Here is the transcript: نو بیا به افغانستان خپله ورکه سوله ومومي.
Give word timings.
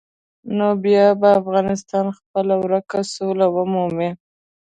نو 0.57 0.67
بیا 0.83 1.05
به 1.21 1.29
افغانستان 1.41 2.05
خپله 2.17 2.53
ورکه 2.63 2.99
سوله 3.13 3.47
ومومي. 3.55 4.09